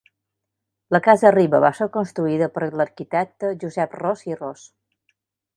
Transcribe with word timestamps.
La 0.95 1.01
Casa 1.07 1.31
Riba 1.35 1.59
va 1.65 1.71
ser 1.81 1.87
construïda 1.99 2.49
per 2.57 2.71
l'arquitecte 2.81 3.55
Josep 3.65 3.97
Ros 4.03 4.29
i 4.33 4.39
Ros. 4.45 4.69